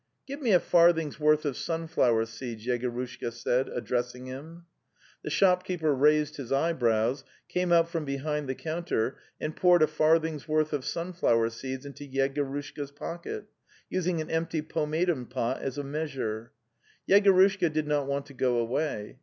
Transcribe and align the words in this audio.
'"'Give 0.27 0.41
me 0.41 0.51
a 0.51 0.59
farthing's 0.59 1.19
worth 1.19 1.45
of 1.45 1.55
sunflower 1.55 2.25
seeds,"' 2.25 2.65
Yegorushka 2.65 3.31
said, 3.33 3.69
addressing 3.69 4.25
him. 4.25 4.65
The 5.23 5.29
shopkeeper 5.29 5.93
raised 5.93 6.37
his 6.37 6.51
eyebrows, 6.51 7.23
came 7.47 7.71
out 7.71 7.87
from 7.87 8.03
behind 8.03 8.49
the 8.49 8.55
counter, 8.55 9.19
and 9.39 9.55
poured 9.55 9.83
a 9.83 9.85
farthing's 9.87 10.47
worth 10.47 10.73
of 10.73 10.85
sunflower 10.85 11.51
seeds 11.51 11.85
into 11.85 12.07
Yegorushka's 12.07 12.89
pocket, 12.89 13.45
using 13.91 14.19
an 14.19 14.31
empty 14.31 14.63
pomatum 14.63 15.27
pot 15.29 15.61
as 15.61 15.77
a 15.77 15.83
measure. 15.83 16.51
Yego 17.07 17.31
rushka 17.31 17.71
did 17.71 17.85
not 17.85 18.07
want 18.07 18.25
to 18.25 18.33
go 18.33 18.57
away. 18.57 19.19